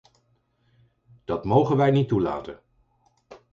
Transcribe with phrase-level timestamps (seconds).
[1.23, 2.59] Dat mogen wij niet toelaten.